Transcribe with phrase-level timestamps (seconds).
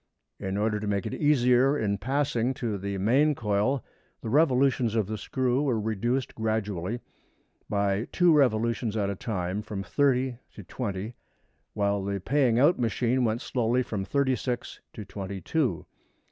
[0.39, 3.83] In order to make it easier in passing to the main coil
[4.21, 7.01] the revolutions of the screw were reduced gradually,
[7.69, 11.13] by two revolutions at a time from thirty to twenty,
[11.75, 15.85] while the paying out machine went slowly from thirty six to twenty two.